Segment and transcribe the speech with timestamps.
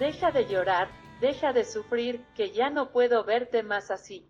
[0.00, 0.88] Deja de llorar,
[1.20, 4.26] deja de sufrir, que ya no puedo verte más así.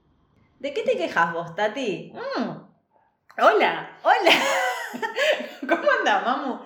[0.59, 2.13] ¿De qué te quejas vos, Tati?
[2.13, 2.51] Mm.
[3.41, 4.33] Hola, Hola.
[5.61, 6.59] ¿cómo andás, mamu?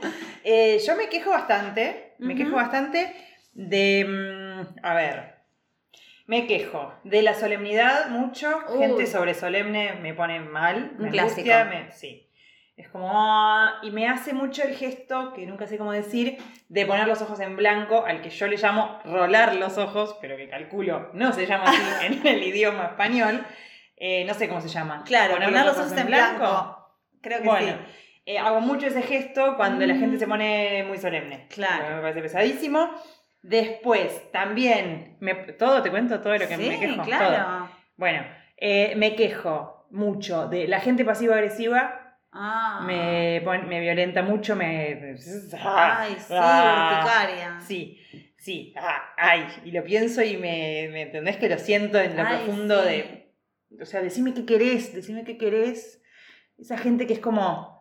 [0.42, 3.14] Eh, yo me quejo bastante, me quejo bastante
[3.52, 4.04] de...
[4.08, 5.33] mm, a ver,
[6.26, 11.48] me quejo de la solemnidad mucho, gente sobre solemne me pone mal, Un me clásico.
[11.68, 12.20] me- sí.
[12.76, 13.08] Es como...
[13.14, 16.38] ah, y me hace mucho el gesto, que nunca sé cómo decir,
[16.68, 20.36] de poner los ojos en blanco, al que yo le llamo rolar los ojos, pero
[20.36, 23.44] que calculo no se llama así en el idioma español.
[23.96, 25.04] Eh, no sé cómo se llama.
[25.06, 26.88] Claro, poner los ojos en blanco.
[27.22, 28.22] Creo que Bueno, sí.
[28.26, 30.00] eh, hago mucho ese gesto cuando la Mm.
[30.00, 31.46] gente se pone muy solemne.
[31.50, 31.94] Claro.
[31.94, 32.90] Me parece pesadísimo.
[33.46, 36.96] Después, también, me- todo, te cuento todo lo que sí, me quejo.
[36.96, 37.04] todo.
[37.04, 37.68] claro.
[37.96, 38.24] Bueno,
[38.56, 42.00] eh, me quejo mucho de la gente pasivo-agresiva.
[42.32, 42.82] Ah.
[42.86, 45.16] Me, me violenta mucho, me...
[45.62, 47.60] Ay, sí, Ah, urticaria.
[47.60, 48.00] Sí,
[48.38, 52.22] sí, ah, ay, y lo pienso y me, me entendés que lo siento en lo
[52.26, 52.88] Ay, profundo sí.
[52.88, 53.34] de...
[53.80, 56.02] O sea, decime qué querés, decime qué querés.
[56.58, 57.73] Esa gente que es como...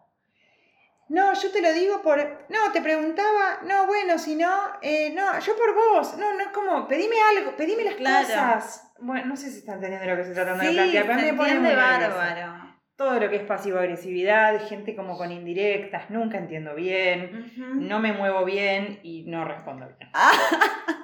[1.14, 2.18] No, yo te lo digo por...
[2.50, 6.18] No, te preguntaba, no, bueno, si no, eh, no, yo por vos.
[6.18, 8.26] No, no es como, pedime algo, pedime las Claro.
[8.26, 8.92] cosas.
[9.00, 11.32] Bueno, no sé si están entendiendo lo que tratando de Sí, plantear, se pero mí
[11.32, 12.74] me pone muy bárbaro.
[12.96, 18.44] todo lo que es pasivo-agresividad, gente como con indirectas, nunca entiendo bien, no me muevo
[18.44, 20.10] bien y no respondo bien.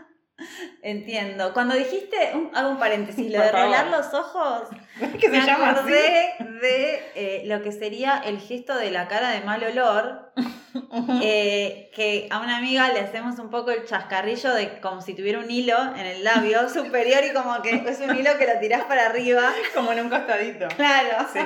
[0.82, 1.54] Entiendo.
[1.54, 4.70] Cuando dijiste, un- hago un paréntesis, lo de rolar los ojos,
[5.20, 5.80] ¿Qué me se llama así?
[5.80, 10.32] acordé de eh, lo que sería el gesto de la cara de mal olor,
[11.22, 15.40] eh, que a una amiga le hacemos un poco el chascarrillo de como si tuviera
[15.40, 18.84] un hilo en el labio superior y como que es un hilo que lo tirás
[18.86, 19.52] para arriba.
[19.76, 20.68] Como en un costadito.
[20.78, 21.28] Claro.
[21.34, 21.40] Sí.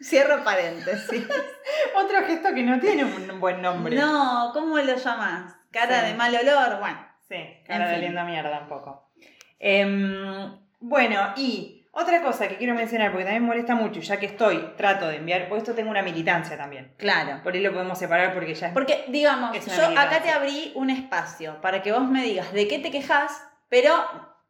[0.00, 1.26] Cierro paréntesis.
[1.96, 3.96] Otro gesto que no tiene un buen nombre.
[3.96, 5.54] No, ¿cómo lo llamas?
[5.70, 6.06] Cara Sí.
[6.08, 6.80] de mal olor.
[6.80, 7.36] Bueno, Sí,
[7.66, 8.04] cara En de fin.
[8.06, 9.10] linda mierda un poco.
[9.58, 14.26] Em, bueno, y otra cosa que quiero mencionar, porque también me molesta mucho, ya que
[14.26, 16.94] estoy, trato de enviar, porque esto tengo una militancia también.
[16.96, 17.42] claro.
[17.42, 20.72] Por ahí lo podemos separar porque ya es Porque, digamos, Es yo acá te abrí
[20.74, 23.92] un espacio para que vos me digas de qué te quejas, pero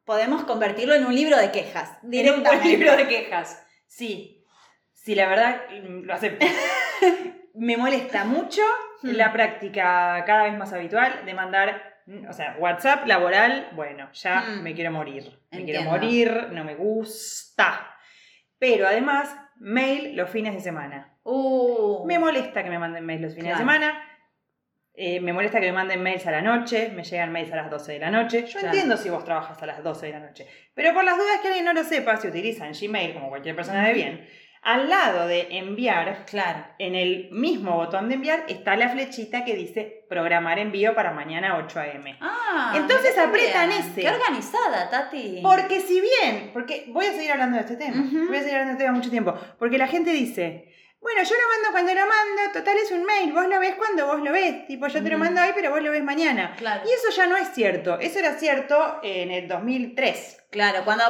[0.04, 1.90] podemos convertirlo en un libro de quejas.
[2.02, 2.56] En un Directamente.
[2.58, 3.64] buen libro de quejas.
[3.86, 4.44] Sí,
[4.92, 6.46] sí, la verdad lo acepto.
[7.54, 8.62] Me molesta mucho
[9.02, 9.10] Hmm.
[9.12, 14.40] la práctica cada vez más habitual de mandar, mm, o sea, WhatsApp laboral, bueno, ya
[14.40, 14.62] Hmm.
[14.62, 15.38] me quiero morir.
[15.50, 17.94] Me quiero morir, no me gusta.
[18.58, 21.14] Pero además, mail los fines de semana.
[21.22, 23.58] Uh, Me molesta que me manden mails los fines Claro.
[23.58, 24.04] de semana.
[25.00, 27.70] Eh, me molesta que me manden mails a la noche, me llegan mails a las
[27.70, 28.46] 12 de la noche.
[28.46, 28.66] Yo Claro.
[28.68, 30.44] entiendo si vos trabajas a las 12 de la noche.
[30.74, 33.86] Pero por las dudas que alguien no lo sepa, si utilizan Gmail como cualquier persona
[33.86, 34.28] de bien,
[34.62, 36.64] al lado de enviar, claro.
[36.78, 41.56] en el mismo botón de enviar, está la flechita que dice programar envío para mañana
[41.56, 42.18] 8 a.m.
[42.20, 43.80] Ah, Entonces apretan bien.
[43.82, 44.00] ese.
[44.00, 45.40] Qué organizada, Tati.
[45.42, 48.72] Porque si bien, porque voy a seguir hablando de este tema, voy a seguir hablando
[48.72, 52.00] de este tema mucho tiempo, porque la gente dice, bueno, yo lo mando cuando lo
[52.00, 55.10] mando, total es un mail, vos lo ves cuando vos lo ves, tipo yo te
[55.10, 56.54] lo mando hoy, pero vos lo ves mañana.
[56.56, 56.82] Claro.
[56.84, 60.44] Y eso ya no es cierto, eso era cierto en el 2003.
[60.50, 61.04] Claro, cuando.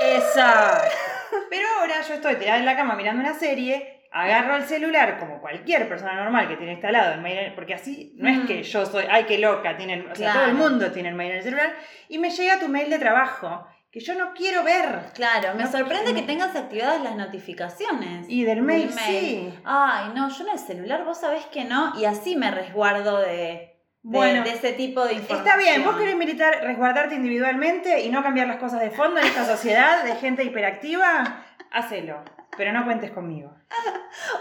[0.00, 1.01] Exacto.
[1.50, 5.40] Pero ahora yo estoy tirada en la cama mirando una serie, agarro el celular como
[5.40, 8.40] cualquier persona normal que tiene instalado el mail, porque así no Mm.
[8.40, 10.70] es que yo soy, ay, qué loca, tienen, o sea, todo el Claro.
[10.70, 11.72] mundo tiene el mail en el celular,
[12.08, 15.00] y me llega tu mail de trabajo, que yo no quiero ver.
[15.14, 18.26] Claro, me No, sorprende que tengas activadas las notificaciones.
[18.28, 19.52] Y del mail, sí.
[19.64, 23.71] Ay, no, yo en el celular, vos sabés que no, y así me resguardo de-
[24.04, 25.46] Bueno, de ese tipo de información.
[25.46, 29.26] Está bien, vos querés militar, resguardarte individualmente y no cambiar las cosas de fondo en
[29.26, 32.24] esta sociedad de gente hiperactiva, hacelo.
[32.56, 33.50] Pero no cuentes conmigo.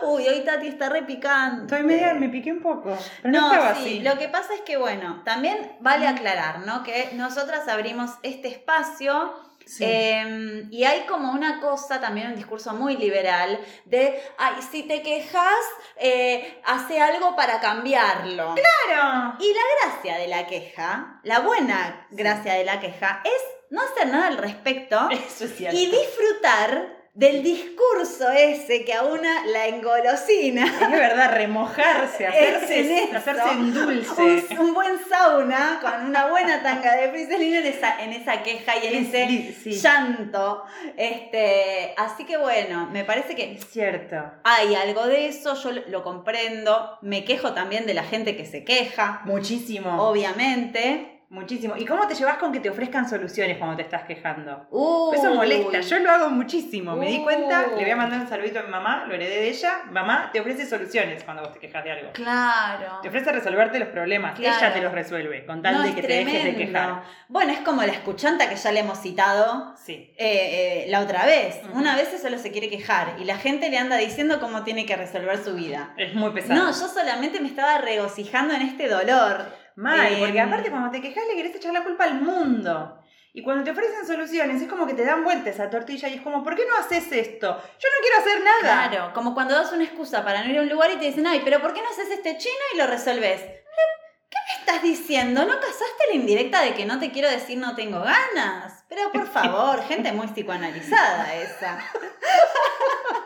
[0.04, 1.64] Uy, hoy Tati está repicante.
[1.74, 2.98] Estoy media, me piqué un poco.
[3.22, 4.00] Pero no, No, estaba sí, así.
[4.02, 6.84] lo que pasa es que, bueno, también vale aclarar, ¿no?
[6.84, 9.34] Que nosotras abrimos este espacio
[9.66, 9.84] Sí.
[9.88, 15.04] eh, y hay como una cosa, también un discurso muy liberal, de, ay, si te
[15.04, 15.54] quejas,
[15.98, 18.56] eh, hace algo para cambiarlo.
[18.56, 19.36] ¡Claro!
[19.40, 24.08] Y la gracia de la queja, la buena gracia de la queja, es no hacer
[24.08, 30.66] nada al respecto Eso es y disfrutar del discurso ese que a una la engolosina.
[30.66, 33.18] Es verdad, remojarse, hacerse, en eso.
[33.18, 34.22] hacerse en dulce.
[34.52, 38.74] Un, un buen sauna con una buena tanga de friselina en esa, en esa queja
[38.82, 39.72] y en Es ese sí.
[39.72, 40.64] llanto.
[40.96, 44.16] Este, así que bueno, me parece que Es cierto.
[44.46, 46.98] hay algo de eso, yo lo comprendo.
[47.02, 50.02] Me quejo también de la gente que se queja, Muchísimo.
[50.10, 51.11] obviamente.
[51.32, 51.78] Muchísimo.
[51.78, 54.68] ¿Y cómo te llevas con que te ofrezcan soluciones cuando te estás quejando?
[55.14, 55.80] Eso molesta.
[55.80, 56.98] Yo lo hago muchísimo.
[56.98, 59.48] Me di cuenta, le voy a mandar un saludito a mi mamá, lo heredé de
[59.48, 59.84] ella.
[59.92, 62.12] Mamá te ofrece soluciones cuando vos te quejas de algo.
[62.12, 63.00] Claro.
[63.02, 64.38] Te ofrece resolverte los problemas.
[64.38, 64.58] Claro.
[64.58, 67.04] Ella te los resuelve, con tal No, de que te dejes de quejar.
[67.30, 70.14] Bueno, es como la escuchanta que ya le hemos citado Sí.
[70.18, 71.62] eh, eh, la otra vez.
[71.64, 71.80] Ujú.
[71.80, 74.98] Una vez solo se quiere quejar y la gente le anda diciendo cómo tiene que
[74.98, 75.94] resolver su vida.
[75.96, 76.56] Es muy pesado.
[76.62, 79.61] No, yo solamente me estaba regocijando en este dolor.
[79.82, 82.98] Mal, Eh, porque aparte cuando te quejas le querés echar la culpa al mundo.
[83.34, 86.22] Y cuando te ofrecen soluciones es como que te dan vuelta esa tortilla y es
[86.22, 87.48] como, ¿por qué no haces esto?
[87.48, 88.90] Yo no quiero hacer nada.
[88.90, 91.26] Claro, como cuando das una excusa para no ir a un lugar y te dicen,
[91.26, 93.42] ay, pero ¿por qué no haces este chino y lo resolves?
[93.42, 95.46] ¿Qué me estás diciendo?
[95.46, 98.84] ¿No casaste la indirecta de que no te quiero decir no tengo ganas?
[98.90, 101.80] Pero por favor, gente muy psicoanalizada esa.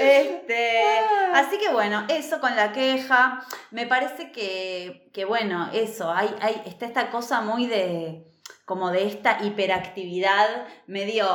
[0.00, 0.80] Este,
[1.34, 3.44] así que bueno, eso con la queja.
[3.70, 8.26] Me parece que, que bueno, eso, hay, hay, está esta cosa muy de
[8.64, 10.46] como de esta hiperactividad
[10.86, 11.26] medio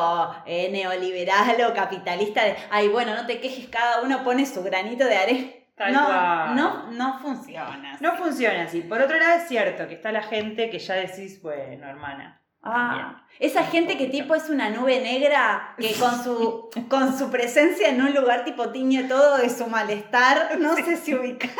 [0.46, 5.06] eh, neoliberal o capitalista de, ay, bueno, no te quejes, cada uno pone su granito
[5.06, 5.52] de arena.
[5.76, 6.56] Tal no, cual.
[6.56, 7.98] no, no funciona.
[8.00, 8.82] No funciona así.
[8.82, 12.42] Por otro lado es cierto que está la gente que ya decís, bueno, hermana.
[12.66, 17.90] Ah, esa gente que tipo es una nube negra que con su, con su presencia
[17.90, 21.48] en un lugar tipo tiñe todo de su malestar, no sé si ubica.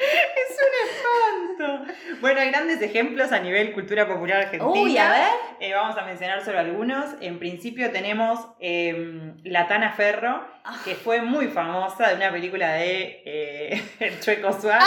[0.00, 1.92] Es un espanto.
[2.20, 4.70] Bueno, hay grandes ejemplos a nivel cultura popular argentina.
[4.70, 5.28] Uy, a ver.
[5.60, 7.06] Eh, vamos a mencionar solo algunos.
[7.20, 10.76] En principio tenemos eh, La Tana Ferro, Ah.
[10.84, 14.86] que fue muy famosa de una película de eh, El Chueco Suárez.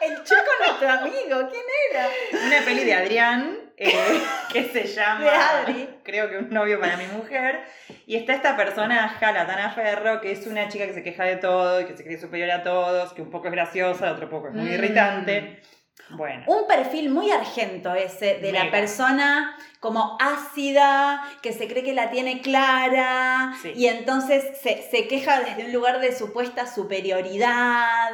[0.00, 2.08] El choco nuestro amigo, ¿quién era?
[2.46, 3.92] Una peli de Adrián, eh,
[4.52, 5.88] que se llama, De Adri.
[6.04, 7.64] creo que un novio para mi mujer.
[8.06, 11.36] Y está esta personaje, la Tana Ferro, que es una chica que se queja de
[11.36, 14.48] todo y que se cree superior a todos, que un poco es graciosa, otro poco
[14.48, 14.72] es muy Mm.
[14.74, 15.62] irritante.
[16.10, 16.44] Bueno.
[16.48, 22.10] Un perfil muy argento ese, de la persona como ácida, que se cree que la
[22.10, 23.72] tiene clara, Sí.
[23.74, 28.10] y entonces se, se queja desde un lugar de supuesta superioridad.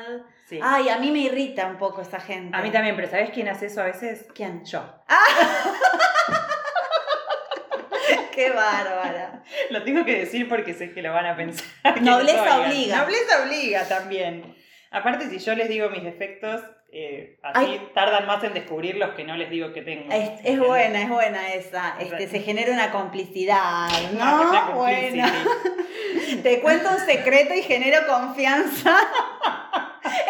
[0.50, 0.58] Sí.
[0.62, 2.56] Ay, a mí me irrita un poco esa gente.
[2.56, 4.26] A mí también, pero ¿sabes quién hace eso a veces?
[4.35, 4.64] ¿Quién?
[4.64, 4.82] Yo.
[8.35, 9.44] Qué bárbara.
[9.70, 11.64] Lo tengo que decir porque sé que lo van a pensar.
[12.02, 12.97] Nobleza obliga.
[12.99, 14.56] Nobleza obliga también.
[14.91, 16.61] Aparte, si yo les digo mis defectos,
[16.93, 17.88] eh, así Ay.
[17.94, 20.12] tardan más en descubrir los que no les digo que tengo.
[20.12, 21.94] Es, buena, es buena esa.
[22.00, 24.73] Este, se genera una complicidad, Una- una ¿no?
[24.73, 25.20] complicity.
[25.20, 25.50] Bueno,
[26.43, 28.96] te cuento un secreto y genero confianza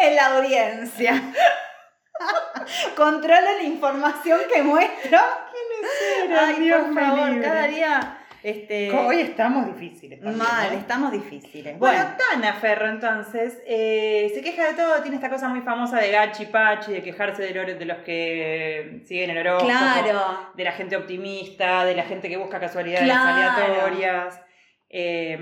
[0.01, 1.21] en la audiencia.
[2.95, 5.17] Controlo la información que muestro.
[6.25, 6.47] era?
[6.47, 7.43] Ay, Dios por favor, libre.
[7.47, 10.19] cada día este, Hoy estamos difíciles.
[10.19, 10.79] también, mal, ¿no?
[10.79, 11.77] estamos difíciles.
[11.77, 15.97] Bueno, Bueno, Tana Ferro, entonces, eh, se queja de todo, tiene esta cosa muy famosa
[15.99, 20.49] de gachi pachi, de quejarse de, lo- de los que siguen el horóscopo, claro.
[20.55, 23.51] de la gente optimista, de la gente que busca casualidades Claro.
[23.61, 24.39] aleatorias.
[24.93, 25.39] Eh,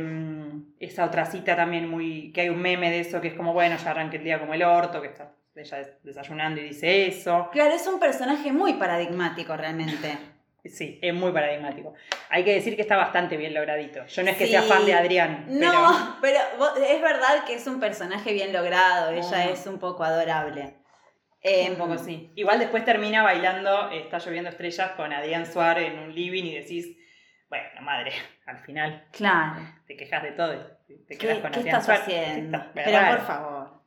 [0.80, 2.32] esa otra cita también muy.
[2.32, 4.54] que hay un meme de eso que es como, bueno, ya arranqué el día como
[4.54, 7.50] el orto, que está ella des- desayunando y dice eso.
[7.52, 10.18] Claro, es un personaje muy paradigmático realmente.
[10.66, 11.94] Sí, es muy paradigmático.
[12.30, 14.06] Hay que decir que está bastante bien logradito.
[14.08, 14.52] Yo no es que Sí.
[14.52, 15.46] sea fan de Adrián.
[15.48, 16.38] No, pero
[16.86, 20.76] es verdad que es un personaje bien logrado, ella es un poco adorable.
[21.42, 22.30] Eh, Un poco sí.
[22.36, 26.56] Igual después termina bailando eh, Está lloviendo estrellas con Adrián Suárez en un living y
[26.56, 26.98] decís,
[27.50, 28.12] bueno, madre,
[28.46, 29.62] al final Claro.
[29.88, 30.54] te quejas de todo.
[30.88, 32.64] y Te ¿Qué, quedas con qué estás haciendo?
[32.74, 33.82] Pero por favor.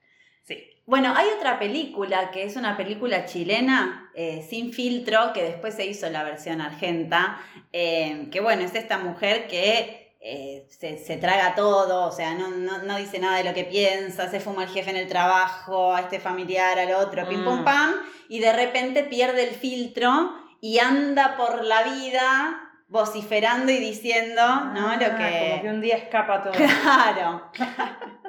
[0.45, 0.69] Sí.
[0.87, 5.87] Bueno, hay otra película que es una película chilena, eh, sin filtro, que después se
[5.87, 7.38] hizo la versión argenta,
[7.73, 12.49] eh, que bueno, es esta mujer que eh, se, se traga todo, o sea, no,
[12.49, 15.95] no, no dice nada de lo que piensa, se fuma al jefe en el trabajo,
[15.95, 17.64] a este familiar, al otro, pim pum Mm.
[17.64, 17.95] pam,
[18.28, 24.94] y de repente pierde el filtro y anda por la vida vociferando y diciendo, ¿no?
[24.96, 25.49] Lo Ah, que...
[25.50, 26.52] Como que un día escapa todo.
[26.52, 27.50] Claro.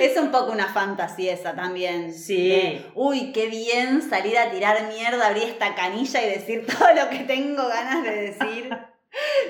[0.00, 2.14] Es un poco una fantasía esa también.
[2.14, 2.48] Sí.
[2.48, 7.10] De, Uy, qué bien salir a tirar mierda, abrir esta canilla y decir todo lo
[7.10, 8.78] que tengo ganas de decir.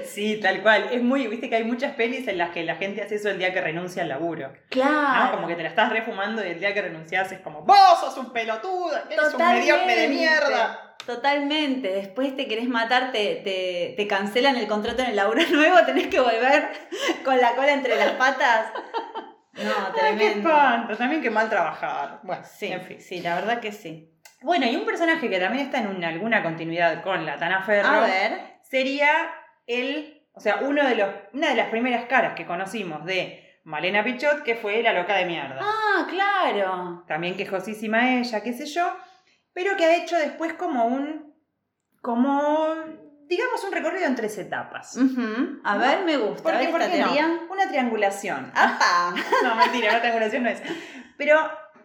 [0.07, 0.89] Sí, tal cual.
[0.91, 3.39] Es muy, viste que hay muchas pelis en las que la gente hace eso el
[3.39, 4.51] día que renuncia al laburo.
[4.71, 5.27] Claro.
[5.27, 5.31] ¿no?
[5.33, 8.17] Como que te la estás refumando y el día que renuncias es como, vos sos
[8.17, 10.90] un pelotudo, eres un mediocre de mierda.
[11.07, 11.89] Totalmente.
[11.89, 16.07] Después te querés matar, te, te, te cancelan el contrato en el laburo nuevo, tenés
[16.09, 16.69] que volver
[17.25, 18.73] con la cola entre las patas.
[19.55, 20.49] No, Ay, qué tremendo.
[20.51, 22.21] espanto, también que mal trabajar.
[22.23, 23.01] Bueno, Sí, en fin.
[23.01, 24.15] sí, la verdad que sí.
[24.43, 27.89] Bueno, y un personaje que también está en una- alguna continuidad con la Tana Ferro
[27.89, 28.41] A ver.
[28.63, 29.11] sería
[29.67, 34.03] el, o sea, uno de los, una de las primeras caras que conocimos de Malena
[34.03, 35.59] Pichot, que fue la loca de mierda.
[35.61, 37.05] Ah, claro.
[37.07, 38.91] También quejosísima ella, qué sé yo.
[39.53, 41.35] Pero que ha hecho después como un,
[42.03, 42.75] como,
[43.27, 44.97] digamos, un recorrido en tres etapas.
[45.65, 46.43] A ver, me gusta.
[46.43, 47.13] ¿Por qué, por qué no?
[47.51, 48.53] Una triangulación.
[48.55, 49.15] ¡Apa!
[49.43, 50.63] No, mentira, una triangulación no es.
[51.17, 51.37] Pero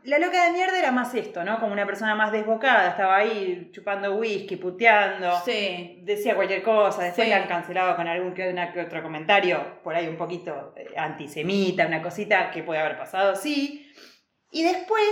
[0.03, 1.59] la loca de mierda era más esto, ¿no?
[1.59, 5.31] Como una persona más desbocada, estaba ahí chupando whisky, puteando.
[5.43, 5.99] Sí.
[6.03, 7.31] Decía cualquier cosa, después Sí.
[7.31, 10.93] la han cancelado con algún que, una que otro comentario, por ahí un poquito eh,
[10.95, 13.91] antisemita, una cosita que puede haber pasado, sí.
[14.51, 15.03] Y después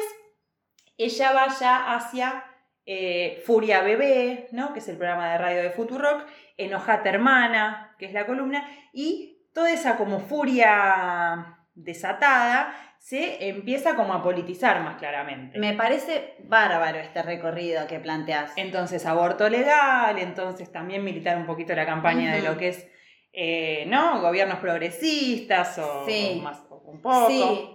[0.97, 2.45] ella va ya hacia
[2.85, 4.73] eh, Furia Bebé, ¿no?
[4.73, 6.25] que es el programa de radio de Futurock,
[6.57, 14.13] Enojate Hermana, que es la columna, y toda esa como furia desatada se empieza como
[14.13, 15.59] a politizar más claramente.
[15.59, 18.53] Me parece bárbaro este recorrido que planteas.
[18.55, 22.87] Entonces, aborto legal, entonces también militar un poquito la campaña de lo que es,
[23.33, 24.21] eh, ¿no?
[24.21, 26.37] Gobiernos progresistas o, Sí.
[26.39, 27.27] o más, o un poco.
[27.29, 27.72] Sí.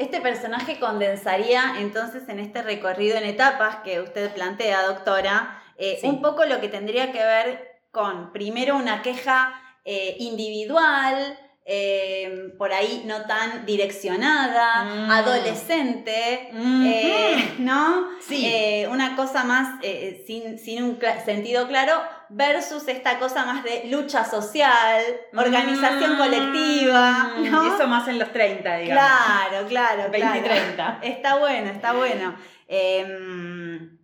[0.00, 6.06] Este personaje condensaría entonces en este recorrido en etapas que usted plantea, doctora, eh, Sí.
[6.08, 9.52] un poco lo que tendría que ver con, primero, una queja
[9.84, 15.10] eh, individual, eh, por ahí no tan direccionada, Mm.
[15.10, 18.08] adolescente, eh, ¿no?
[18.20, 18.44] Sí.
[18.46, 19.80] Eh, una cosa más
[20.26, 21.92] sin, sin un sentido claro
[22.28, 25.02] versus esta cosa más de lucha social,
[25.36, 26.18] organización Mm.
[26.18, 27.74] colectiva, ¿no?
[27.74, 29.04] Eso más en los 30, digamos.
[29.04, 30.60] Claro, claro, 20 y claro.
[30.62, 30.98] 30.
[31.02, 32.34] Está bueno, está bueno.
[32.68, 33.98] Em,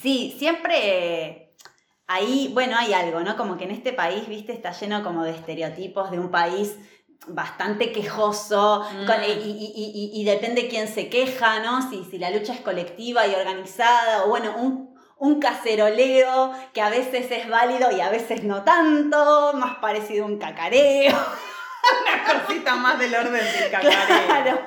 [0.00, 1.54] sí, siempre
[2.06, 3.36] ahí, bueno, hay algo, ¿no?
[3.36, 6.76] Como que en este país, viste, está lleno como de estereotipos de un país
[7.30, 9.06] bastante quejoso Mm.
[9.06, 11.88] con- y, y- y- y- y depende quién se queja, ¿no?
[11.90, 16.90] Si, si la lucha es colectiva y organizada o bueno, un, un caceroleo que a
[16.90, 21.16] veces es válido y a veces no tanto, más parecido a un cacareo.
[22.02, 24.26] Una cosita más del orden del cacareo.
[24.26, 24.60] Claro.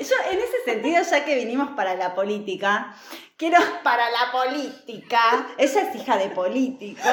[0.00, 2.94] Yo en ese sentido, ya que vinimos para la política,
[3.36, 5.46] quiero para la política.
[5.56, 7.00] Ella es hija de político.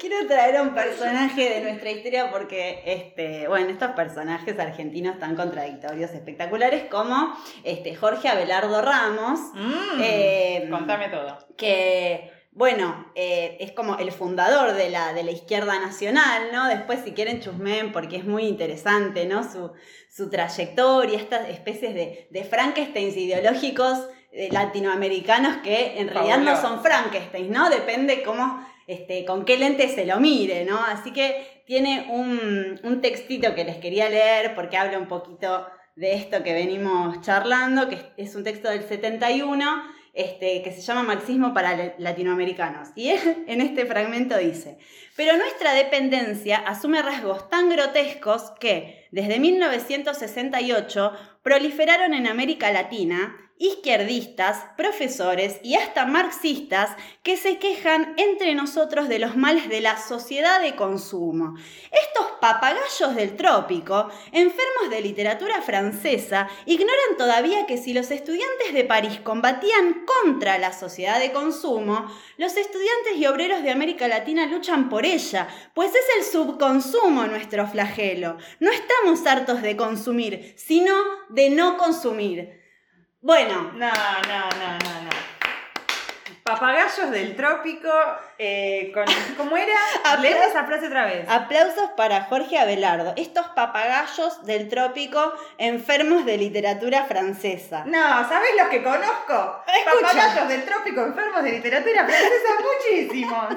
[0.00, 5.36] Quiero traer a un personaje de nuestra historia porque, este, bueno, estos personajes argentinos tan
[5.36, 7.34] contradictorios, espectaculares, como
[7.64, 11.38] este, Jorge Abelardo Ramos, Mm, Eh, contame todo.
[11.56, 16.68] que, bueno, eh, es como el fundador de la, de la izquierda nacional, ¿no?
[16.68, 19.42] Después, si quieren, chusmen, porque es muy interesante, ¿no?
[19.42, 19.72] Su,
[20.10, 23.98] su trayectoria, estas especies de, de Frankensteins ideológicos
[24.32, 27.68] eh, latinoamericanos que en realidad no son Frankensteins, ¿no?
[27.70, 30.78] Depende cómo, este, con qué lente se lo mire, ¿no?
[30.84, 36.14] Así que tiene un, un textito que les quería leer porque habla un poquito de
[36.14, 39.82] esto que venimos charlando, que es- un texto del 71,
[40.14, 42.88] este, que se llama Marxismo para Latinoamericanos.
[42.96, 43.10] Y
[43.46, 44.78] en este fragmento dice,
[45.24, 51.12] pero nuestra dependencia asume rasgos tan grotescos que, desde 1968,
[51.44, 56.90] proliferaron en América Latina izquierdistas, profesores y hasta marxistas
[57.22, 61.54] que se quejan entre nosotros de los males de la sociedad de consumo.
[61.92, 68.82] Estos papagayos del trópico, enfermos de literatura francesa, ignoran todavía que si los estudiantes de
[68.82, 74.88] París combatían contra la sociedad de consumo, los estudiantes y obreros de América Latina luchan
[74.88, 78.36] por ella, pues es el subconsumo nuestro flagelo.
[78.60, 80.94] No estamos hartos de consumir, sino
[81.28, 82.60] de no consumir.
[83.20, 85.32] Bueno, No, no, no, no, no.
[86.44, 87.88] Papagayos del trópico,
[88.36, 89.04] eh, con,
[89.36, 89.74] ¿cómo era?
[90.20, 91.24] Léeme esa frase otra vez.
[91.28, 97.84] Aplausos para Jorge Abelardo, estos papagayos del trópico enfermos de literatura francesa.
[97.86, 99.62] No, ¿sabes los que conozco?
[99.68, 100.08] Escucha.
[100.14, 102.48] Papagayos del trópico enfermos de literatura francesa,
[102.90, 103.54] muchísimos.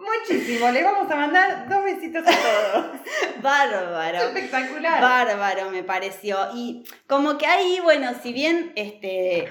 [0.00, 0.72] Muchísimos.
[0.72, 2.86] Le vamos a mandar dos besitos a todos.
[3.42, 4.18] Bárbaro.
[4.18, 5.00] Espectacular.
[5.00, 6.36] Bárbaro me pareció.
[6.54, 9.48] Y como que ahí, bueno, si bien este,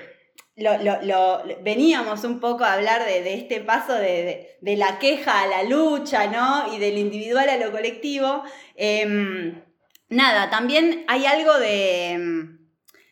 [0.55, 4.75] lo, lo- lo- veníamos un poco a hablar de, de este paso de, de- de
[4.75, 6.73] la queja a la lucha, ¿no?
[6.73, 8.43] Y del individual a lo colectivo.
[8.75, 9.61] em,
[10.09, 12.59] nada, también hay algo de, em,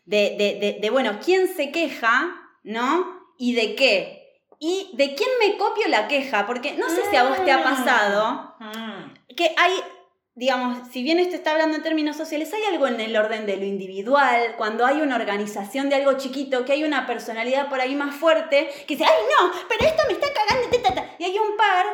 [0.06, 3.16] de, de- de- de, bueno, quién se queja, ¿no?
[3.38, 4.17] Y de qué.
[4.60, 7.64] Y de quién me copio la queja, porque no sé si a vos te ha
[7.64, 9.36] pasado Mm.
[9.36, 9.72] que hay,
[10.34, 13.58] digamos, si bien esto está hablando en términos sociales, hay algo en el orden de
[13.58, 17.94] lo individual, cuando hay una organización de algo chiquito, que hay una personalidad por ahí
[17.96, 21.16] más fuerte, que dice, ay no, pero esto me está cagando, ta, ta, ta".
[21.20, 21.86] y hay un par,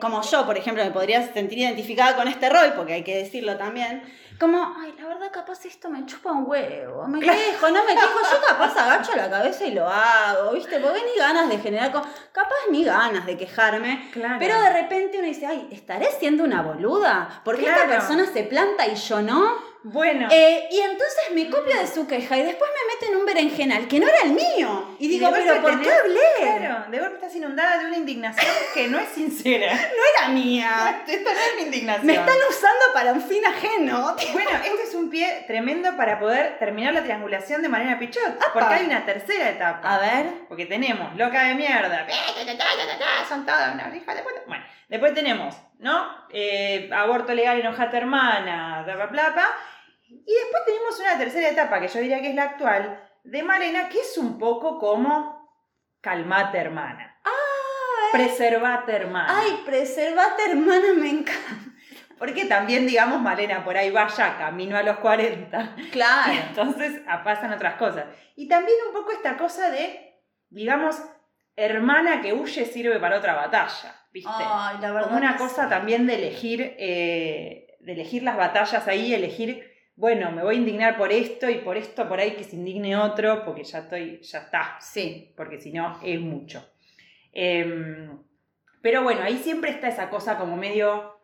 [0.00, 3.56] como yo, por ejemplo, me podría sentir identificada con este rol, porque hay que decirlo
[3.56, 4.02] también,
[4.38, 8.18] como, ay, la verdad, capaz esto me chupa un huevo, me quejo, no me quejo,
[8.32, 10.78] yo capaz agacho la cabeza y lo hago, ¿viste?
[10.78, 14.36] Porque ni ganas de generar, capaz ni ganas de quejarme, Claro.
[14.38, 17.40] pero de repente uno dice, ay, ¿estaré siendo una boluda?
[17.44, 17.90] ¿Por qué esta Claro.
[17.90, 19.56] persona se planta y yo no?
[19.82, 20.28] Bueno.
[20.30, 23.88] Eh, y entonces me copio de su queja y después me mete en un berenjenal
[23.88, 24.87] que no era el mío.
[24.98, 26.58] Y digo, de pero golpe ¿por qué hablé?
[26.58, 29.72] Claro, de golpe estás inundada de una indignación que no es sincera.
[29.98, 31.02] No era mía.
[31.06, 32.06] Esta no es mi indignación.
[32.06, 34.16] Me están usando para un fin ajeno.
[34.32, 38.38] Bueno, este es un pie tremendo para poder terminar la triangulación de Mariana Pichot.
[38.52, 39.94] Porque hay una tercera etapa.
[39.94, 40.26] A ver.
[40.48, 42.06] Porque tenemos loca de mierda,
[43.28, 44.42] son todas unas hijas de puta.
[44.46, 46.08] Bueno, después tenemos, ¿no?
[46.30, 49.48] Eh, aborto legal, enojate hermana, bla, bla.
[50.08, 53.88] Y después tenemos una tercera etapa, que yo diría que es la actual, de Malena,
[53.88, 55.48] que es un poco como
[56.00, 57.14] calmate hermana.
[58.12, 59.40] Preservate hermana.
[59.40, 61.68] Ay, preservate, hermana, me encanta.
[62.18, 65.76] Porque también, digamos, Malena por ahí va ya camino a los 40.
[65.92, 66.32] Claro.
[66.48, 68.06] Entonces ah, pasan otras cosas.
[68.34, 70.16] Y también un poco esta cosa de,
[70.48, 71.00] digamos,
[71.54, 74.30] hermana que huye sirve para otra batalla, ¿viste?
[74.34, 75.08] Ay, la verdad.
[75.08, 75.68] Como una cosa sí.
[75.68, 80.96] también de elegir, eh, de elegir las batallas ahí, elegir, bueno, me voy a indignar
[80.96, 84.38] por esto y por esto, por ahí que se indigne otro, porque ya estoy, ya
[84.38, 85.32] está, Sí.
[85.36, 86.64] porque si no es mucho.
[87.32, 88.16] Em,
[88.80, 91.18] pero bueno, ahí siempre está esa cosa como medio,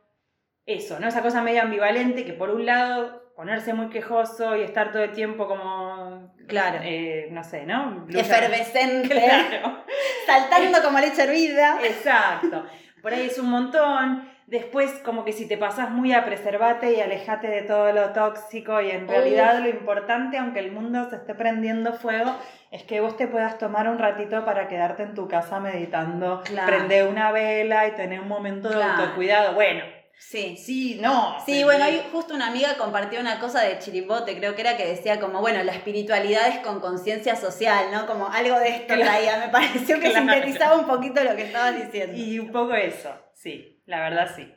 [0.66, 1.06] eso, ¿no?
[1.06, 5.12] Esa cosa medio ambivalente que por un lado ponerse muy quejoso y estar todo el
[5.12, 6.80] tiempo como, Claro.
[6.82, 8.06] eh, no sé, ¿no?
[8.08, 9.08] Efervescente.
[9.14, 9.84] Claro.
[10.26, 11.78] Saltando como leche hervida.
[11.84, 12.64] Exacto.
[13.02, 14.28] Por ahí es un montón.
[14.46, 18.80] Después, como que si te pasas muy a preservate y alejate de todo lo tóxico,
[18.82, 22.36] y en realidad lo importante, aunque el mundo se esté prendiendo fuego,
[22.70, 26.66] es que vos te puedas tomar un ratito para quedarte en tu casa meditando, Claro.
[26.66, 29.02] prender una vela y tener un momento de Claro.
[29.04, 29.54] autocuidado.
[29.54, 29.82] Bueno,
[30.18, 30.56] Sí.
[30.56, 31.36] sí, no.
[31.44, 34.86] Sí, bueno, hoy justo una amiga compartió una cosa de Chirimbote, creo que era que
[34.86, 38.06] decía como, bueno, la espiritualidad es con conciencia social, ¿no?
[38.06, 39.02] Como algo de esto Claro.
[39.10, 40.32] traía, me pareció que Claro.
[40.32, 42.16] sintetizaba un poquito lo que estabas diciendo.
[42.16, 44.52] Y un poco eso, sí, la verdad sí.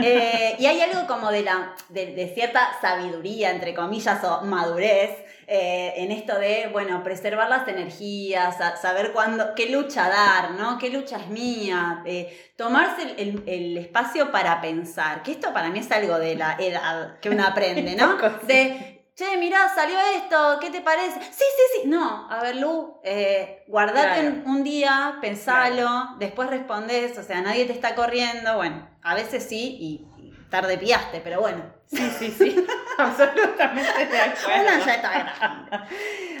[0.00, 5.10] Eh, y hay algo como de, la, de, de cierta sabiduría, entre comillas, o madurez,
[5.46, 10.78] eh, en esto de, bueno, preservar las energías, sa- saber cuándo, qué lucha dar, ¿no?
[10.78, 12.02] ¿Qué lucha es mía?
[12.06, 16.36] eh, tomarse el, el- el espacio para pensar, que esto para mí es algo de
[16.36, 18.16] la edad que uno aprende, ¿no?
[18.42, 21.20] De, che, mirá, salió esto, ¿qué te parece?
[21.22, 21.88] Sí, sí, sí.
[21.88, 24.36] No, a ver, Lu, eh, guardate Claro.
[24.46, 29.46] un, un día, pensalo, después respondes, o sea, nadie te está corriendo, bueno, a veces
[29.48, 30.06] sí y
[30.54, 31.64] tarde piaste, pero bueno.
[31.86, 32.64] Sí, sí, sí.
[32.98, 34.62] Absolutamente de acuerdo.
[34.62, 35.78] Una ya está grande.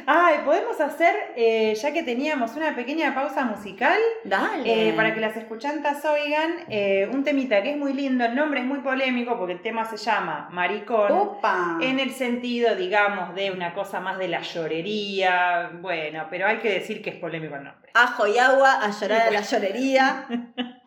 [0.06, 4.90] Ay, podemos hacer, eh, ya que teníamos una pequeña pausa musical, Dale.
[4.90, 8.60] eh, para que las escuchantas oigan, eh, un temita que es muy lindo, el nombre
[8.60, 11.10] es muy polémico porque el tema se llama Maricón.
[11.10, 11.78] Upa.
[11.80, 16.70] En el sentido, digamos, de una cosa más de la llorería, bueno, pero hay que
[16.70, 17.90] decir que es polémico el nombre.
[17.94, 20.26] Ajo y agua, a llorar a la llorería.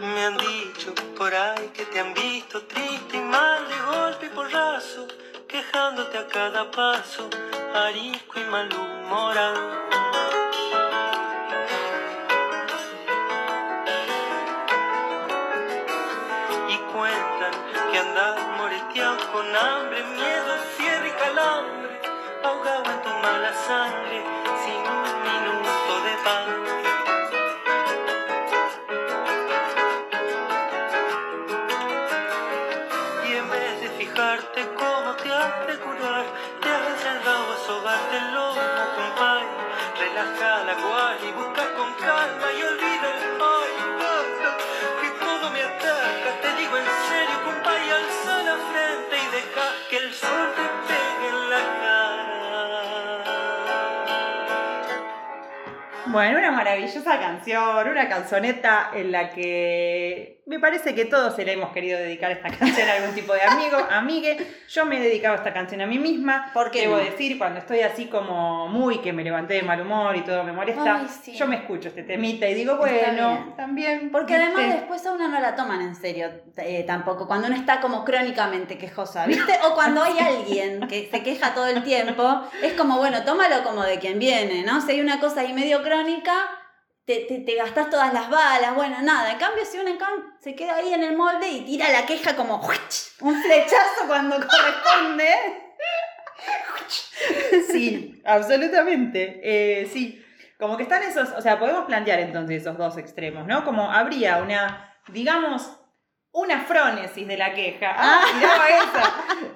[0.00, 0.67] Me han dicho
[1.16, 5.06] por ahí que te han visto triste y mal de golpe y porrazo,
[5.46, 7.28] quejándote a cada paso,
[7.74, 9.88] arisco y malhumorado.
[16.68, 17.52] Y cuentan
[17.90, 22.00] que andas moreteado con hambre, miedo, fiebre y calambre,
[22.44, 24.24] ahogado en tu mala sangre,
[34.18, 36.24] fijarte cómo te has de curar,
[36.60, 38.60] te has encerrado a sobarte el lomo.
[39.98, 44.50] Relaja la cual y busca con calma y olvida el basta,
[45.00, 46.30] que todo me ataca.
[46.42, 51.28] Te digo en serio, compay, alza la frente y deja que el sol te pegue
[51.28, 53.24] en la cara.
[56.06, 61.52] Bueno, una maravillosa canción, una canzoneta en la que me parece que todos se le
[61.52, 64.36] hemos querido dedicar esta canción a algún tipo de amigo, amigue.
[64.68, 66.50] Yo me he dedicado esta canción a mí misma.
[66.52, 67.04] ¿Por qué Debo no?
[67.04, 70.52] decir, cuando estoy así como muy que me levanté de mal humor y todo me
[70.52, 71.34] molesta, Ay, sí.
[71.36, 74.10] yo me escucho este temita y digo, bueno, también.
[74.10, 74.80] Porque además ¿viste?
[74.80, 78.78] después a uno no la toman en serio eh, tampoco, cuando uno está como crónicamente
[78.78, 79.52] quejosa, ¿viste?
[79.64, 83.84] O cuando hay alguien que se queja todo el tiempo, es como, bueno, tómalo como
[83.84, 84.80] de quien viene, ¿no?
[84.80, 86.32] Si hay una cosa ahí medio crónica,
[87.08, 89.32] te, te, te gastás todas las balas, bueno, nada.
[89.32, 92.04] En cambio, si uno en cam- se queda ahí en el molde y tira la
[92.04, 92.56] queja como
[93.22, 95.28] un flechazo cuando corresponde.
[97.72, 99.40] Sí, absolutamente.
[99.42, 100.24] Eh, sí,
[100.58, 103.64] como que están esos, o sea, podemos plantear entonces esos dos extremos, ¿no?
[103.64, 105.68] Como habría una, digamos,
[106.32, 107.94] una frónesis de la queja.
[107.96, 109.14] Ah, mirá esa.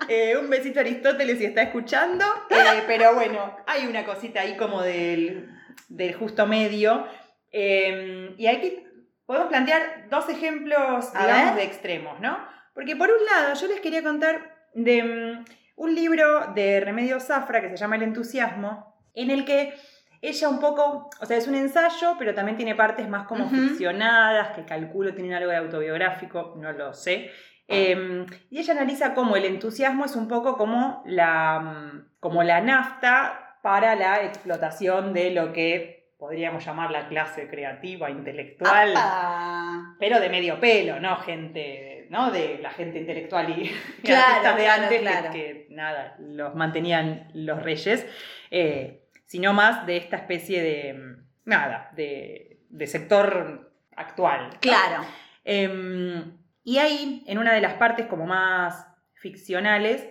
[0.09, 2.25] Eh, un besito a Aristóteles si está escuchando.
[2.51, 5.49] Eh, pero bueno, hay una cosita ahí como del,
[5.89, 7.07] del justo medio.
[7.53, 8.83] Eh, y aquí
[9.27, 12.39] podemos plantear dos ejemplos, digamos, de extremos, ¿no?
[12.75, 15.45] Porque por un lado, yo les quería contar de mm,
[15.77, 19.75] un libro de Remedios Zafra que se llama El entusiasmo, en el que
[20.23, 24.55] ella un poco, o sea, es un ensayo, pero también tiene partes más como ficcionadas,
[24.55, 27.31] que calculo tienen algo de autobiográfico, no lo sé.
[27.69, 32.61] Eh, y ella analiza cómo el entusiasmo es un poco como la, mm, como la
[32.61, 39.97] nafta para la explotación de lo que podríamos llamar la clase creativa, intelectual, ¡Apa!
[39.99, 41.17] pero de medio pelo, ¿no?
[41.17, 42.31] Gente, ¿no?
[42.31, 43.69] De la gente intelectual y,
[44.05, 45.33] Claro, artistas de antes que- claro.
[45.33, 48.07] Que, nada, los mantenían los reyes,
[48.53, 54.51] eh, sino más de esta especie de, mm, nada, de, de sector actual.
[54.51, 54.61] ¿no?
[54.61, 55.05] Claro.
[55.45, 60.07] Em, y ahí, en una de las partes como más ficcionales,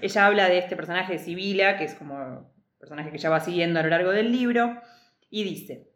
[0.00, 3.40] ella habla de este personaje de Sibila, que es como el personaje que ella va
[3.40, 4.80] siguiendo a lo largo del libro,
[5.30, 5.88] y dice,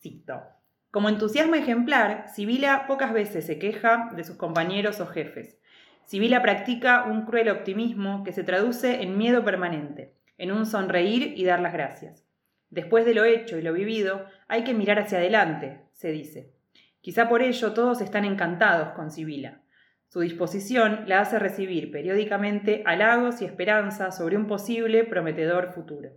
[0.00, 0.42] cito,
[0.90, 5.58] como entusiasmo ejemplar, Sibila pocas veces se queja de sus compañeros o jefes.
[6.04, 11.44] Sibila practica un cruel optimismo que se traduce en miedo permanente, en un sonreír y
[11.44, 12.24] dar las gracias.
[12.70, 16.52] Después de lo hecho y lo vivido, hay que mirar hacia adelante, se dice.
[17.00, 19.60] Quizá por ello todos están encantados con Sibila.
[20.08, 26.10] Su disposición la hace recibir periódicamente halagos y esperanzas sobre un posible prometedor futuro.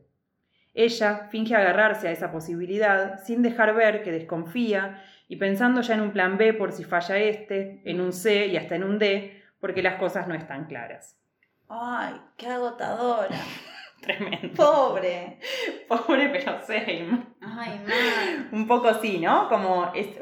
[0.82, 6.02] Ella finge agarrarse a esa posibilidad sin dejar ver que desconfía y pensando ya en
[6.02, 9.44] un plan B por si falla este, en un C y hasta en un D,
[9.60, 11.18] porque las cosas no están claras.
[11.68, 13.36] Ay, qué agotadora.
[14.02, 14.54] Tremendo.
[14.56, 15.40] Pobre.
[15.90, 17.26] Pobre pero same.
[17.42, 18.50] Ay, mal.
[18.54, 19.50] Un poco sí, ¿no?
[19.50, 20.18] Como es-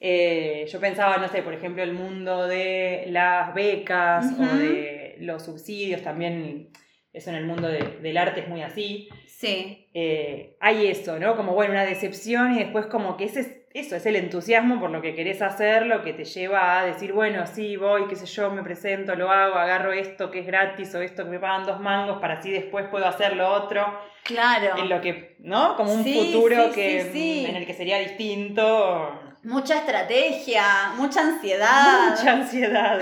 [0.00, 5.44] eh, yo pensaba, no sé, por ejemplo, el mundo de las becas o de los
[5.44, 6.70] subsidios, también
[7.12, 9.08] eso en el mundo de- del arte es muy así.
[9.26, 9.88] Sí.
[9.94, 11.36] Eh, hay eso, ¿no?
[11.36, 14.90] Como, bueno, una decepción y después como que ese es, eso es el entusiasmo por
[14.90, 18.26] lo que querés hacer, lo que te lleva a decir, bueno, sí, voy, qué sé
[18.26, 21.64] yo, me presento, lo hago, agarro esto que es gratis o esto que me pagan
[21.66, 23.86] dos mangos para así después puedo hacer lo otro
[24.24, 24.76] Claro.
[24.78, 25.74] en lo que, ¿no?
[25.76, 29.21] Como un Sí, futuro sí, que, sí, en el que sería distinto.
[29.44, 32.10] Mucha estrategia, mucha ansiedad.
[32.10, 33.00] Mucha ansiedad.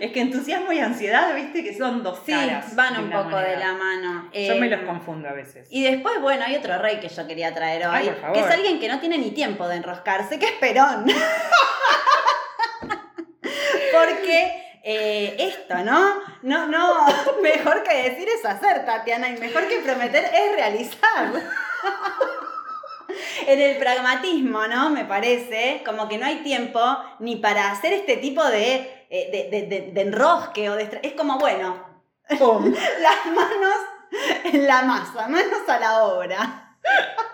[0.00, 2.74] es que entusiasmo y ansiedad, viste, que son dos Sí, caras.
[2.74, 4.30] van un poco de la mano.
[4.32, 5.68] Yo Eh, me los confundo a veces.
[5.70, 8.32] Y después, bueno, hay otro rey que yo quería traer hoy, Ay, por favor.
[8.36, 11.04] que es alguien que no tiene ni tiempo de enroscarse, que es Perón.
[13.92, 16.14] Porque eh, esto, ¿no?
[16.40, 17.04] No, no,
[17.42, 21.32] mejor que decir es hacer, Tatiana, y mejor que prometer es realizar.
[23.46, 24.90] En el pragmatismo, ¿no?
[24.90, 26.80] Me parece como que no hay tiempo
[27.20, 31.00] ni para hacer este tipo de, eh, de, de- de- de enrosque o de...
[31.02, 31.84] Es como, bueno,
[32.38, 32.72] ¡Pum!
[33.00, 33.76] las manos
[34.52, 36.76] en la masa, manos a la obra.